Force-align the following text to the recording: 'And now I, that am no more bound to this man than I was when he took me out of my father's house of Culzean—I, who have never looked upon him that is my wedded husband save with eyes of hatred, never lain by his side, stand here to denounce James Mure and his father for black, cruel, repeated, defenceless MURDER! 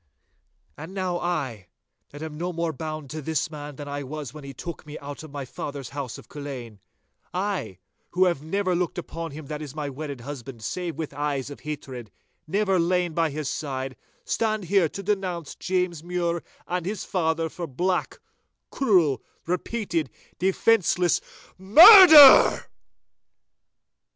'And 0.79 0.95
now 0.95 1.19
I, 1.19 1.67
that 2.09 2.23
am 2.23 2.35
no 2.35 2.51
more 2.51 2.73
bound 2.73 3.11
to 3.11 3.21
this 3.21 3.51
man 3.51 3.75
than 3.75 3.87
I 3.87 4.01
was 4.01 4.33
when 4.33 4.43
he 4.43 4.51
took 4.51 4.83
me 4.83 4.97
out 4.97 5.21
of 5.21 5.29
my 5.29 5.45
father's 5.45 5.89
house 5.89 6.17
of 6.17 6.27
Culzean—I, 6.27 7.77
who 8.09 8.25
have 8.25 8.41
never 8.41 8.73
looked 8.73 8.97
upon 8.97 9.29
him 9.29 9.45
that 9.45 9.61
is 9.61 9.75
my 9.75 9.91
wedded 9.91 10.21
husband 10.21 10.63
save 10.63 10.95
with 10.95 11.13
eyes 11.13 11.51
of 11.51 11.59
hatred, 11.59 12.09
never 12.47 12.79
lain 12.79 13.13
by 13.13 13.29
his 13.29 13.47
side, 13.47 13.95
stand 14.25 14.63
here 14.63 14.89
to 14.89 15.03
denounce 15.03 15.53
James 15.53 16.03
Mure 16.03 16.41
and 16.67 16.83
his 16.87 17.05
father 17.05 17.47
for 17.47 17.67
black, 17.67 18.17
cruel, 18.71 19.21
repeated, 19.45 20.09
defenceless 20.39 21.21
MURDER! 21.59 22.71